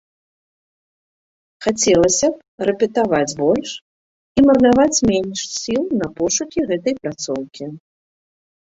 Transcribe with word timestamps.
Хацелася 1.65 2.27
б 2.37 2.71
рэпетаваць 2.71 3.37
больш 3.43 3.69
і 4.37 4.47
марнаваць 4.49 5.03
менш 5.13 5.39
сіл 5.61 5.81
на 6.03 6.07
пошукі 6.19 6.59
гэтай 6.73 6.93
пляцоўкі. 7.05 7.63